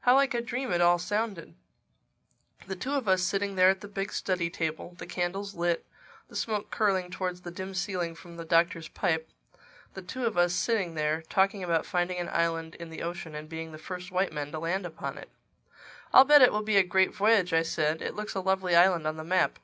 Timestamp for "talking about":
11.20-11.84